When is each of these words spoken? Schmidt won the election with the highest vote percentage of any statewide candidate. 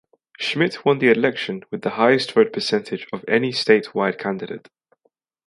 Schmidt 0.39 0.83
won 0.83 0.97
the 0.97 1.11
election 1.11 1.61
with 1.69 1.83
the 1.83 1.91
highest 1.91 2.31
vote 2.31 2.51
percentage 2.51 3.05
of 3.13 3.23
any 3.27 3.51
statewide 3.51 4.17
candidate. 4.17 4.67